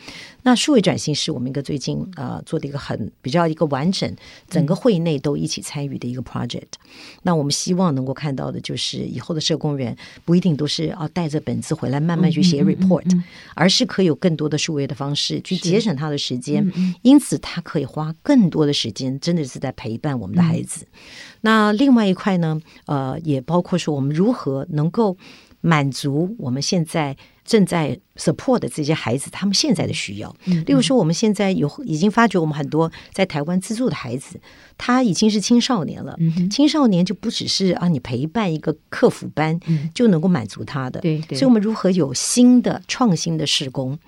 [0.43, 4.15] 那数位转型是我们一个最近呃做的一个很比较一个完整，
[4.49, 6.75] 整个会内都一起参与的一个 project，
[7.23, 13.05] 那我们希望能够看到的就是以后的社工员不一定都是要带着本子回来慢慢去写 report，
[13.55, 16.71] 而是可以有更多的数位的方式去节省他的时间，
[17.03, 20.85] 因此他可以花更多的时间，真的是在陪伴我们的孩子。
[20.85, 20.99] 嗯、
[21.41, 24.34] 那另外一块呢，呃，也包括说我们如何
[24.71, 25.17] 能够
[25.61, 27.17] 满足我们现在。
[27.45, 34.41] 正在 support 的这些孩子，他们现在的需要，例如说，我们现在有已经发觉，我们很多在台湾资助的孩子，
[34.79, 36.17] 他已经是青少年了。
[36.51, 39.61] 青少年就不只是啊，你陪伴一个客服班
[39.93, 41.01] 就能够满足他的。
[41.01, 43.99] 对，所以我们如何有新的创新的施工，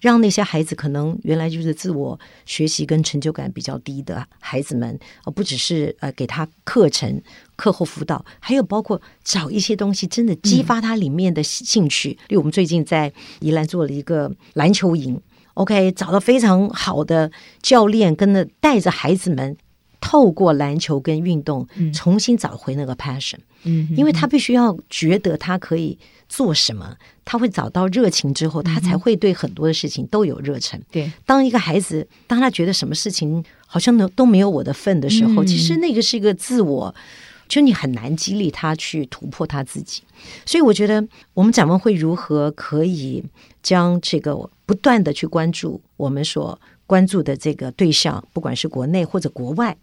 [0.00, 2.16] 让那些孩子可能原来就是自我
[2.46, 7.20] 学习跟成就感比较低的孩子们，而不只是呃给他课程。
[7.56, 12.10] 课后辅导，还有包括找一些东西，真的激发他里面的兴趣。
[12.28, 15.20] 因为、嗯、我们最近在宜兰做了一个篮球营
[15.54, 17.30] ，OK，找到非常好的
[17.62, 19.56] 教练，跟着带着孩子们，
[20.00, 23.38] 透过篮球跟运动，重新找回那个 passion。
[23.62, 25.96] 嗯，因为他必须要觉得他可以
[26.28, 30.78] 做什么，他会找到热情之后，他才会对很多的事情都有热忱。
[30.90, 36.94] 对，当一个孩子，当他觉得什么事情好像都都没有我的份的时候，嗯、其实那个是一个自我。
[37.54, 40.02] 就你很难激励他去突破他自己，
[40.44, 43.22] 所以我觉得我们展望会如何可以
[43.62, 49.76] 将这个不断的去关注我们所关注的这个对象，不管是国内或者国外。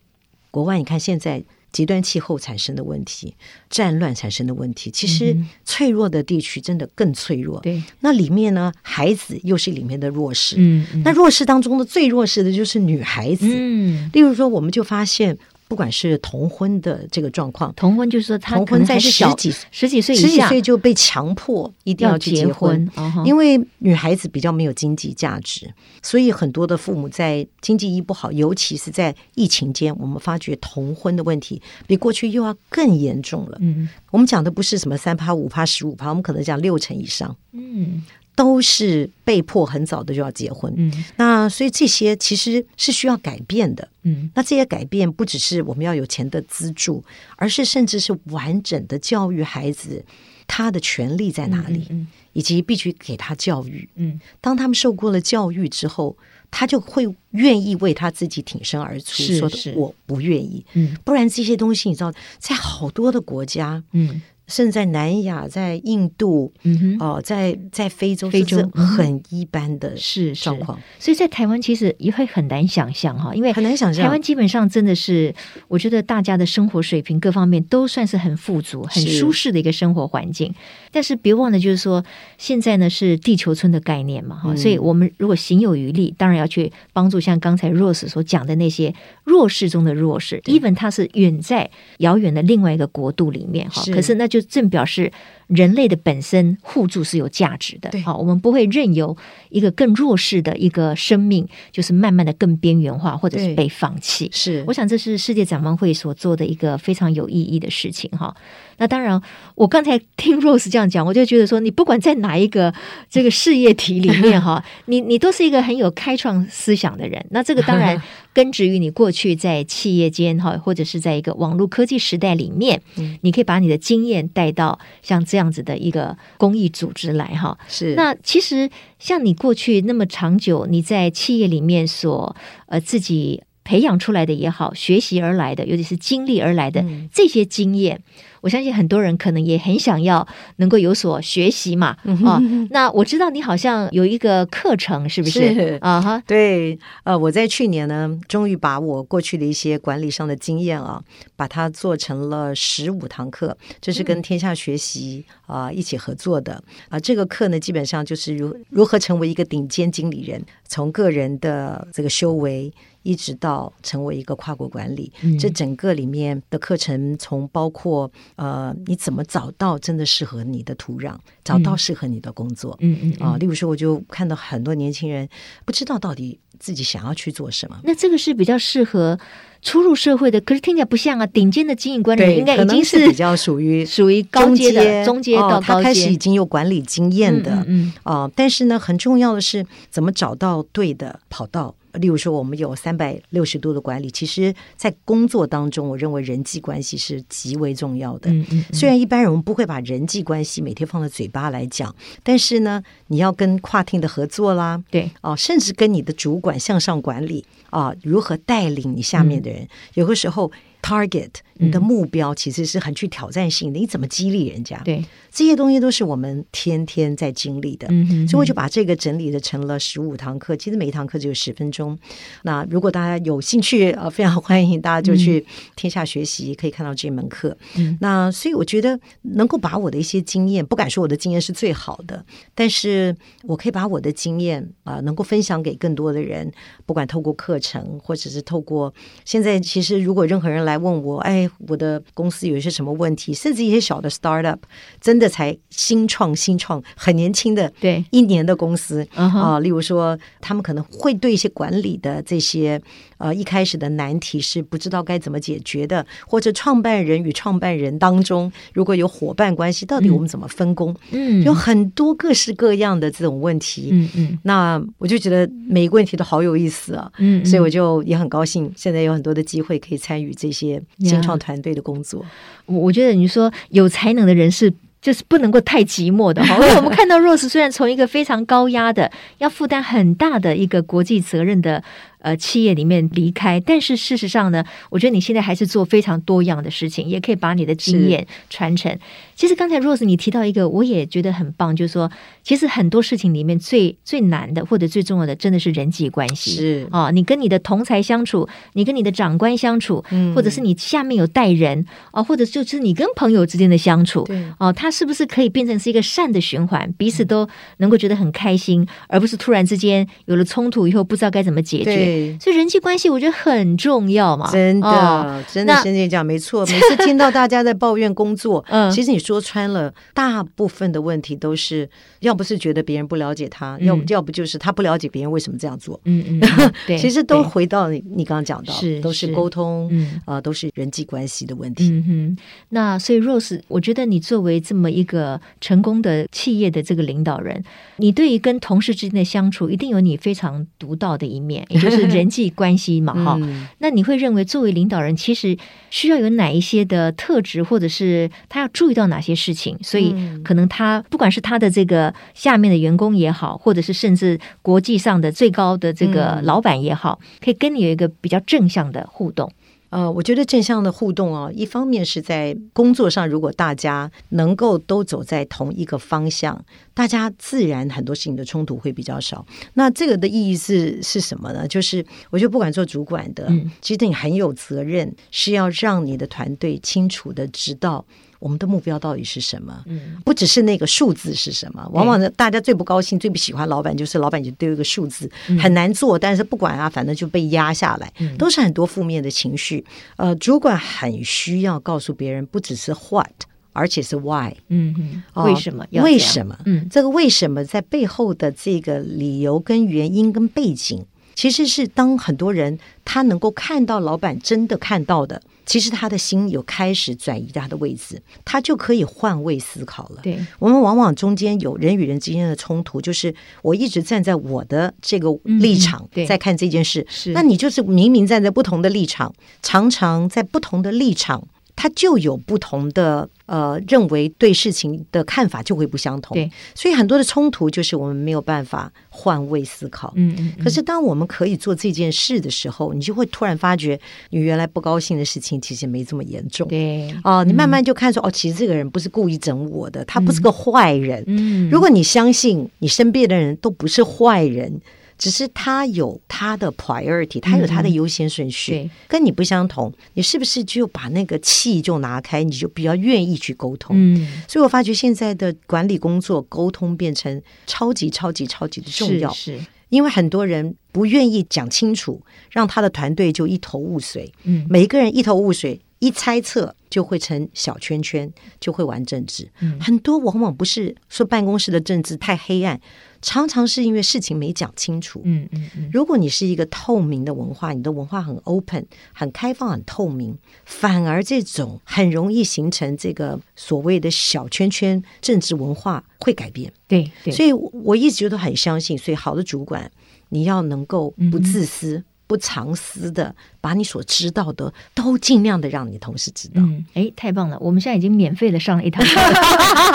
[0.52, 3.34] 国外你看现在极端气候产生的问题、
[3.70, 7.62] 战乱产生的问题，其实脆弱的地区真的更脆弱。
[7.62, 10.58] 对，那里面呢，孩子又是里面的弱势。
[10.60, 13.46] 嗯，那弱势当中的最弱势的就是女孩子。
[13.48, 15.38] 嗯，例如说，我们就发现。
[15.72, 33.58] 不管是童婚的这个状况，童婚就是说他同婚在十几十几岁以下，十几岁就被强迫一定要去结婚，结婚因为女孩子比较没有经济价值，所以很多的父母在经济一不好，尤其是在疫情间，我们发觉童婚的问题比过去又要更严重了。
[33.62, 37.34] 嗯，我们讲的不是什么三趴、五趴、十五趴，我们可能讲六成以上。
[37.54, 38.04] 嗯。
[38.36, 47.04] 都是被迫很早的就要结婚，嗯，那所以这些其实是需要改变的，嗯，那这些改变不只是我们要有钱的资助，
[47.36, 50.04] 而是甚至是完整的教育孩子，
[50.48, 56.18] 他的权利在哪里，嗯，嗯，以及必须给他教育，嗯，当他们受过了教育之后，
[56.50, 64.22] 他就会愿意为他自己挺身而出，是说的我不愿意，嗯，不然这些东西你知道，在好多的国家，嗯。
[64.52, 70.78] 甚至在南亚、在印度，嗯哼，哦，在在非洲，非洲很一般的是状况。
[71.00, 74.04] 所以在台湾其实也会很难想象哈，因为很难想象。
[74.04, 75.34] 台湾基本上真的是，
[75.70, 80.50] 我觉得大家的生活水平各方面都算是很富足、很舒适的一个生活环境。
[80.50, 80.56] 是
[80.92, 82.04] 但是别忘了，就是说
[82.38, 94.41] 现在呢是地球村的概念嘛哈，嗯、所以我们如果行有余力，当然要去帮助像刚才 Rose 所讲的那些弱势中的弱势，even 他是远在遥远的另外一个国度里面哈，是可是那就。
[94.42, 95.12] 就正表示
[95.48, 97.92] 人类的本身互助是有价值的。
[98.02, 99.16] 好，我们不会任由
[99.50, 104.30] 一个更弱势的一个生命，就是慢慢的更边缘化，或者是被放弃。
[104.34, 108.10] 是，我想这是世界展望会所做的一个非常有意义的事情。
[108.12, 108.34] 哈，
[108.78, 109.22] 那当然，
[109.56, 112.74] 我刚才听 Rose 这样讲，我就觉得说，你不管在哪一个
[113.10, 117.26] 这个事业体里面，哈，你你都是一个很有开创思想的人。
[117.32, 118.02] 那这个当然
[118.34, 122.82] 根植于你过去在企业间，哈，或者是在一个网络科技时代里面，
[123.22, 127.58] 你可以把你的经验带到像这样子的一个公益组织来，哈。
[127.68, 127.96] 是。
[127.96, 132.36] 那其实像你过去那么长久，你在企业里面所
[132.68, 133.44] 呃自己。
[133.64, 138.02] 培养出来的也好，学习而来的，尤其是经历而来的、嗯、这些经验，
[138.42, 140.28] 我相信很多人可能也很想要
[140.58, 141.96] 能够有所学习嘛。
[142.26, 145.78] 啊，那我知道你好像有一个课程，是不是？
[145.82, 151.02] 啊哈，对，呃，我在去年呢，终于把我过去的一些管理上的经验啊，
[151.36, 157.00] 把它做成了十五堂课，这是跟天下学习啊、呃、一起合作的啊。
[157.00, 162.74] 这个课呢，基本上就是如如何成为一个顶尖经理人，从个人的这个修为。
[163.04, 175.28] 一直到成为一个跨国管理，嗯、这整个里面的课程，从包括呃，你怎么找到真的适合你的土壤，找到适合你的工作，嗯嗯啊，例如说，我就看到很多年轻人
[175.66, 177.80] 不知道到底自己想要去做什么。
[177.84, 179.20] 那这个是比较适合
[179.64, 187.94] 初入社会的，可是听起来不像啊，顶尖的经营管理人应该已经是，是比较属于 属于高阶的中阶到高阶，哦，他开始已经有管理经验的，嗯，嗯。
[188.04, 191.74] 啊，但是呢，很重要的是怎么找到对的跑道。
[191.94, 198.32] 例如说，我们有三百六十度的管理，其实，在工作当中，我认为人际关系是极为重要的。
[198.32, 198.74] 嗯嗯嗯。
[198.74, 210.52] 虽然一般人我们不会把人际关系每天放在嘴巴来讲，但是呢，你要跟跨 team 的合作啦，对，哦，甚至跟你的主管向上管理啊，如何带领你下面的人，嗯、有的时候。
[210.84, 211.30] Target，
[211.62, 214.82] 你的目标其实是很具挑战性的，嗯、你怎么激励人家？
[214.84, 217.88] 对，这些东西都是我们天天在经历的。
[217.92, 221.96] 嗯所以我就把这个整理的成了十五堂课，其实每一堂课只有十分钟。
[222.42, 225.46] 那如果大家有兴趣，呃，非常欢迎大家就去
[225.76, 227.56] 天下学习，嗯、可以看到这门课。
[227.78, 236.52] 嗯，那所以我觉得能够把我的一些经验，不敢说我的经验是最好的，但是我可以把我的经验啊、呃，能够分享给更多的人，
[236.88, 238.92] 不管透过课程，或者是透过
[239.24, 240.72] 现在，其实如果任何人来。
[240.72, 243.34] 来问我，哎，我的公司有一些什么问题？
[243.34, 244.58] 甚至一些小的 startup，
[245.00, 249.40] 真的才新创、新创很年轻的，对，一年的公司啊、uh huh.
[249.54, 252.82] 呃，例如说，他们可能会对一些管理的这些
[253.22, 260.96] 呃一开始的难题是不知道该怎么解决的，或者创办人与创办人当中如果有伙伴关系，到底我们怎么分工？
[261.12, 263.90] 嗯，有很多各式各样的这种问题。
[263.92, 267.12] 嗯嗯，那我就觉得每一个问题都好有意思啊。
[267.20, 270.82] 嗯，所以我就也很高兴，现在有很多的机会可以参与这些。
[271.00, 272.26] 新创团队的工作，
[272.66, 276.56] 我我觉得你说有才能的人是就是不能够太寂寞的哈。
[276.62, 281.84] 因为我们看到 Rose 虽然从一个非常高压的，要负担很大的一个国际责任的。
[282.22, 288.96] 呃，企业里面离开，但是事实上呢，我觉得你现在还是做非常多样的事情，也可以把你的经验传承。
[289.36, 292.12] 其实刚才 Rose 你提到一个，我也觉得很棒，就是说，
[292.44, 296.52] 其实很多事情里面最最难的或者最重要的，真的是人际关系。
[296.52, 312.11] 是啊，你跟你的同才相处，你跟你的长官相处，嗯，或者是你下面有带人啊，或者就是你跟朋友之间的相处，对啊，它是不是可以变成是一个善的循环，彼此都能够觉得很开心，嗯、而不是突然之间有了冲突以后不知道该怎么解决。
[312.12, 312.38] 对。
[312.40, 316.66] 所以人际关系我觉得很重要嘛，真的，哦、真的，现在讲没错。
[316.66, 326.74] 每次听到大家在抱怨工作，嗯，其实你说穿了，大部分的问题都是，要不是觉得别人不了解他，嗯、要要不就是他不了解别人为什么这样做，嗯嗯，嗯。
[326.86, 330.20] 对，其实都回到你你刚刚讲到，是都是沟通，嗯。
[330.26, 331.90] 啊、呃，都是人际关系的问题。
[331.90, 332.38] 嗯哼，
[332.70, 337.64] 那所以 Rose，我觉得你作为这么一个成功的企业的这个领导人，
[337.98, 342.52] 你对于跟同事之间的相处，一定有你非常独到的一面，也就是人际。
[342.54, 345.58] 关系嘛，哈、嗯，那你会认为作为领导人，其实
[345.90, 349.78] 需要有哪一些的特质，或者是他要注意到哪些事情？
[349.82, 359.52] 所以可能他不管是他的这个下面的员工也好，或者是甚至国际上的最高的这个老板也好，可以跟你有一个比较正向的互动。
[359.92, 369.46] 呃，我觉得正向的互动哦，一方面是在工作上，如果大家能够都走在同一个方向，大家自然很多事情的冲突会比较少。
[369.74, 371.68] 那这个的意义是是什么呢？
[371.68, 378.06] 就是我觉得不管做主管的，嗯，其实你很有责任，是要让你的团队清楚的知道。
[378.42, 379.82] 我们的目标到底是什么？
[379.86, 381.88] 嗯，不只是那个数字是什么。
[381.94, 386.20] 往往呢，大家最不高兴、最不喜欢老板，就是老板就丢一个数字，很难做。
[386.20, 389.86] 但是不管啊，反正就被压下来，都是很多负面的情绪。
[390.18, 393.32] 呃，主管很需要告诉别人，不只是 what。
[393.74, 394.94] 而且是 why，嗯
[395.34, 395.82] 嗯，为什么？
[395.94, 396.60] 哦、为什么？
[396.66, 401.06] 嗯，这个为什么在背后的这个理由、跟原因、跟背景，
[401.42, 410.20] 其实是当很多人他能够看到老板真的看到的，其实他的心有开始转移他的位置，他就可以换位思考了。
[410.22, 421.48] 对，我们往往中间有人与人之间的冲突，就是我一直站在我的这个立场在看这件事，是，那你就是明明站在不同的立场，常常在不同的立场。
[421.82, 430.14] 他就有不同的呃，认为对事情的看法就会不相同，对，所以很多的冲突就是我们没有办法换位思考。
[430.16, 430.64] 嗯嗯，嗯。
[430.64, 436.68] 可是当我们可以做这件事的时候，你就会突然发觉，你原来不高兴的事情其实没这么严重。
[436.68, 437.10] 对。
[437.24, 441.24] 哦、呃，你慢慢就看出、嗯，哦，其实这个人不是故意整我的，他不是个坏人。
[441.26, 441.68] 嗯。
[441.72, 444.80] 如果你相信你身边的人都不是坏人。
[445.22, 449.94] 只是他有他的 priority，他有他的优先顺序，嗯，跟你不相同。
[450.16, 453.96] 你是不是就把那个气就拿开，你就比较愿意去沟通？
[453.96, 462.20] 嗯，所以我发觉现在的管理工作沟通变成超级超级超级的重要，是，是因为很多人不愿意讲清楚，
[462.50, 464.34] 让他的团队就一头雾水。
[464.46, 468.30] 嗯，每一个人一头雾水，一猜测就会成小圈圈，
[468.60, 469.48] 就会玩政治。
[469.60, 472.82] 嗯，很多往往不是说办公室的政治太黑暗。
[473.22, 475.22] 常常是因为事情没讲清楚。
[475.24, 475.90] 嗯嗯嗯。
[475.94, 478.84] 如果你是一个透明的文化，你的文化很 open、
[479.14, 480.36] 很开放、很透明，
[480.66, 486.74] 反而这种很容易形成这个所谓的小圈圈政治文化会改变。
[486.88, 487.32] 对对。
[487.32, 489.92] 所以我一直都很相信，所以好的主管
[490.30, 491.98] 你要能够不自私。
[491.98, 496.62] 嗯不藏私的，把你所知道的都尽量的让你同事知道。
[496.62, 497.58] 嗯，哎，太棒了！
[497.60, 499.10] 我们现在已经免费的上了一堂课，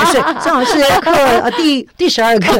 [0.04, 2.52] 是正好是课呃第第十二课，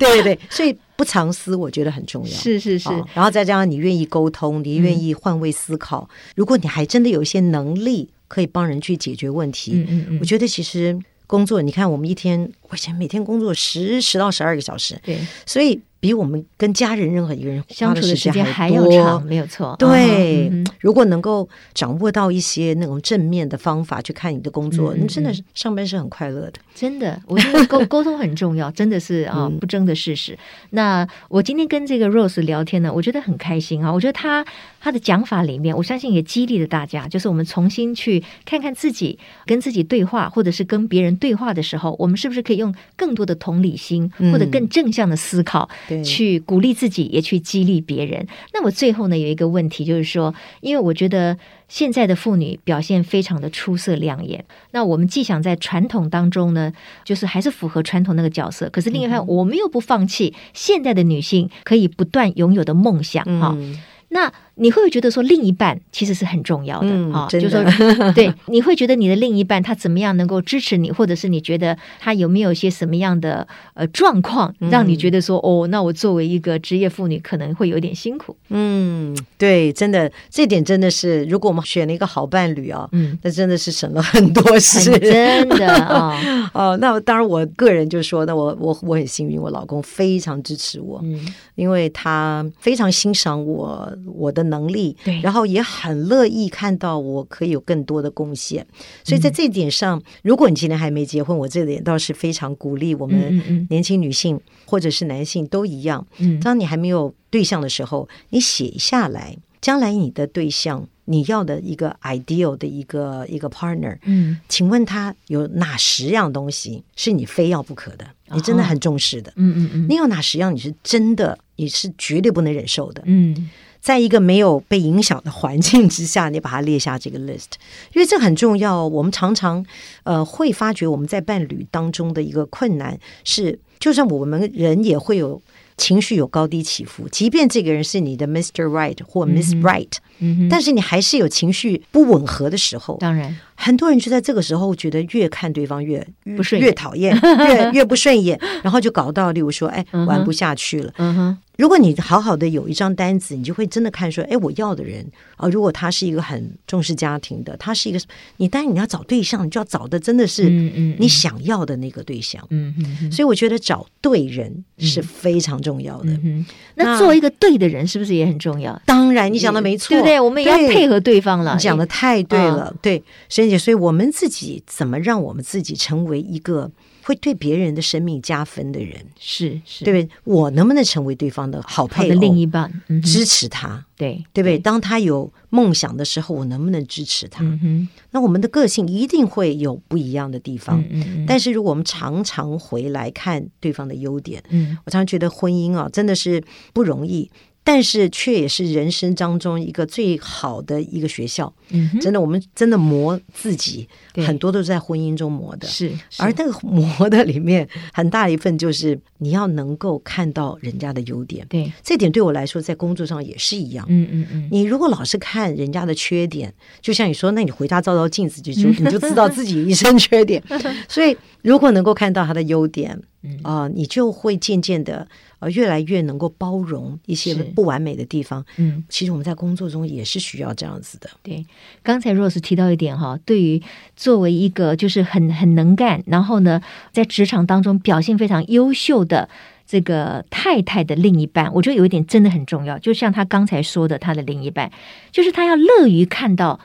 [0.00, 2.28] 对对对，所以不藏私我觉得很重要。
[2.28, 10.98] 是是是，然后再加上你愿意沟通，你愿意换位思考，嗯，如果你还真的有一些能力可以帮人去解决问题，嗯嗯嗯，我觉得其实
[11.28, 15.80] 工作，你看我们一天，我以前每天工作十十到十二个小时，对，所以。
[16.00, 19.74] 比我们跟家人任何一个人相处的时间还要长，没有错。
[19.80, 26.60] 对、嗯，如果能够掌握到一些那种正面的方法去看你的工作，你、嗯、真的是上班是很快乐的。
[26.72, 30.38] 真的，我觉得沟沟通很重要， 真的是啊，不争的事实。
[30.70, 33.92] 那我今天跟这个 Rose 聊天呢，我觉得很开心啊。
[33.92, 34.46] 我觉得他
[34.80, 45.66] 他的讲法里面，我相信也激励了大家，就是我们重新去看看自己，跟自己对话，或者是跟别人对话的时候，我们是不是可以用更多的同理心，或者更正向的思考。
[45.88, 48.26] 嗯去鼓励自己，也去激励别人。
[48.52, 51.36] 那我最后呢，有一个问题就是说，因为我觉得
[51.68, 54.44] 现在的妇女表现非常的出色亮眼。
[54.72, 56.72] 那我们既想在传统当中呢，
[57.04, 63.78] 就是还是符合传统那个角色，可是另一方面，我们又不放弃现代的女性可以不断拥有的梦想哈、嗯哦。
[64.10, 67.28] 那你会不会觉得说，另一半其实是很重要的啊？
[67.30, 67.62] 就说
[68.12, 78.36] 对，你会觉得你的另一半他怎么样能够支持你，或者是你觉得他有没有一些什么样的呃状况，让你觉得说、嗯、哦，那我作为一个职业妇女可能会有点辛苦。
[78.48, 86.18] 嗯，对，真的这点真的是，如果我们选了一个好伴侣啊，嗯，那真的是省了很多事，真的啊。
[86.52, 91.20] 哦，那当然，我个人就说，那我我我很幸运，我老公非常支持我，嗯，
[91.54, 94.47] 因为他非常欣赏我我的。
[94.48, 98.66] 能力，对，然后也很乐意看到我可以有更多的贡献，
[99.04, 106.06] 所以在这一点上，如果你今天还没结婚，我这点倒是非常鼓励我们年轻女性或者是男性都一样。
[106.18, 118.06] 嗯，当你还没有对象的时候，你写下来，将来你的对象你要的一个 ideal 的一个一个 partner，嗯，请问他有哪十样东西是你非要不可的？
[118.30, 123.02] 你真的很重视的，嗯嗯嗯，你有哪十样你是真的你是绝对不能忍受的？
[123.06, 123.48] 嗯。
[123.88, 127.52] 在一个没有被影响的环境之下，你把它列下这个 list，
[127.94, 128.86] 因为这很重要。
[128.86, 129.64] 我们常常
[130.02, 135.40] 呃会发觉我们在伴侣当中的一个困难是，就算我们人也会有
[135.78, 138.64] 情绪有高低起伏，即便这个人是你的 Mr.
[138.66, 142.98] Right 或 Miss Right，嗯，但是你还是有情绪不吻合的时候。
[143.00, 150.92] 当然，很多人就在这个时候觉得越看对方越不顺，越讨厌，越 越不顺眼，然后就搞到例如说，哎，玩不下去了。
[150.98, 151.38] 嗯哼。
[151.58, 155.04] 如果你好好的有一张单子，你就会真的看说，哎，我要的人
[155.36, 157.98] 啊，如果他是一个很重视家庭的，他是一个，
[158.36, 162.40] 你当然你要找对象，你就要找的真的是你想要的那个对象。
[162.50, 163.10] 嗯嗯，嗯。
[163.10, 166.12] 所以我觉得找对人是非常重要的。
[166.12, 166.46] 嗯嗯。
[166.76, 168.80] 那做一个对的人是不是也很重要？
[168.86, 170.20] 当然，你讲的没错，对不对？
[170.20, 171.54] 我们也要配合对方了。
[171.54, 176.70] 你讲的太对了，对，沈姐，所以我们自己怎么让我们自己成为一个
[177.08, 180.14] 会对别人的生命加分的人，是是，对不对？
[180.24, 183.82] 我能不能成为对方的好配偶、的另一半，嗯、支持他？
[183.96, 184.58] 对对不对？
[184.58, 187.42] 当他有梦想的时候，我能不能支持他？
[187.42, 190.84] 嗯，那我们的个性一定会有不一样的地方。
[191.26, 196.44] 但是如果我们常常回来看对方的优点，嗯，我常常觉得婚姻啊，真的是
[196.74, 197.30] 不容易。
[197.68, 205.92] 但是却也是人生当中一个最好的一个学校，嗯，真的，我们真的磨自己，很多都是在婚姻中磨的，是。
[206.16, 214.48] 而那个磨的里面，很大一份就是你要能够看到人家的优点，对，这点对我来说，在工作上也是一样，嗯嗯嗯。
[214.50, 216.50] 你如果老是看人家的缺点，
[216.80, 220.42] 就像你说，那你回家照照镜子，就就你就知道自己一身缺点。
[220.88, 222.98] 所以，如果能够看到他的优点，
[223.42, 225.06] 啊、呃，你就会渐渐的。
[225.40, 228.44] 呃，越来越能够包容一些不完美的地方。
[228.56, 231.08] 嗯，其实我们在工作中也是需要这样子的。
[231.22, 231.44] 对，
[231.82, 233.62] 刚才 Rose 提到一点哈，对于
[233.96, 236.60] 作为一个就是很很能干，然后呢，
[236.92, 239.28] 在职场当中表现非常优秀的
[239.66, 242.78] 这个太太的另一半，我觉得有一点真的很重要。
[242.78, 244.72] 就像他刚才说的，他的另一半
[245.12, 246.58] 就是他要乐于看到。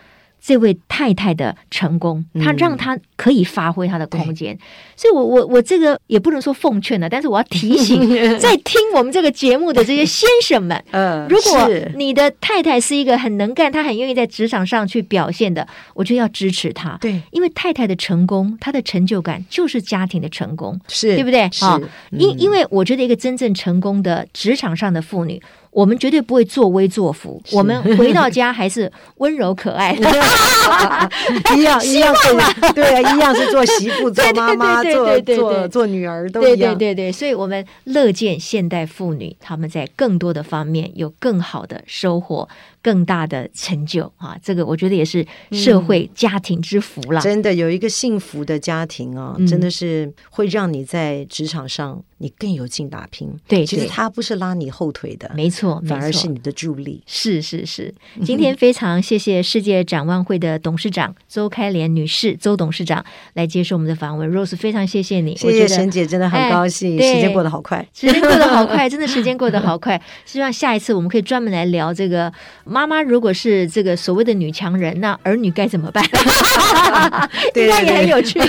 [0.45, 4.59] 这位太太的成功，她让她可以发挥她的空间，嗯、
[4.97, 21.49] 所以我我我这个也不能说奉劝了，但是我要提醒 在听我们这个节目的这些先生们， 嗯，如果你的太太是一个很能干，她很愿意在职场上去表现的，我就要支持她，对，因为太太的成功，她的成就感就是家庭的成功，是对不对？
[21.53, 21.65] 是，
[22.11, 25.41] 因、因为我觉得一个真正成功的职场上的妇女。
[25.73, 29.93] 我们绝对不会作威作福，我们回到家还是温柔可爱，
[31.57, 42.47] 一样 一样做， 对啊，一样是做媳妇、做妈妈、做做做女儿都一样，对对对对，所以我们乐见现代妇女她们在更多的方面有更好的收获。
[42.83, 44.37] 更大的成就啊！
[44.43, 47.21] 这个我觉得也是社会家庭之福了。
[47.21, 53.33] 真的有一个幸福的家庭啊，嗯、真的是会让你在职场上你更有劲打拼。
[53.47, 57.01] 对，其实他不是拉你后腿的，没错，反而是你的助力。
[57.07, 57.93] 是是是。
[58.25, 63.03] 今天非常谢谢世界展望会的董事长周开莲女士，周董事长
[63.35, 64.29] 来接受我们的访问。
[64.29, 66.99] Rose 非常谢谢你，谢谢沈姐，真的很高兴。
[66.99, 70.01] 哎、时间过得好快，时间过得好快，真的时间过得好快。
[70.25, 72.33] 希望下一次我们可以专门来聊这个。
[72.73, 76.03] 妈妈如果是这个所谓的女强人，那儿女该怎么办？
[77.55, 78.39] 应该也很有趣。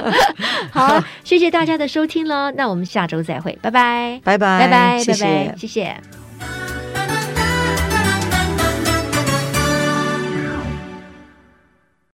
[0.70, 6.81] 好，谢谢大家的收听喽，那我们下周再会，拜拜，拜拜，拜拜，谢谢，拜拜，谢谢。